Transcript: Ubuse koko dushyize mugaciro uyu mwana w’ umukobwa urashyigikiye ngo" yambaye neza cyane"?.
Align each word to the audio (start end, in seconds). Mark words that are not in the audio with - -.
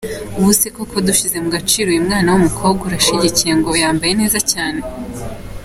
Ubuse 0.37 0.67
koko 0.75 0.95
dushyize 1.07 1.37
mugaciro 1.43 1.87
uyu 1.89 2.05
mwana 2.07 2.27
w’ 2.31 2.37
umukobwa 2.41 2.81
urashyigikiye 2.85 3.53
ngo" 3.59 3.69
yambaye 3.81 4.13
neza 4.21 4.39
cyane"?. 4.51 4.81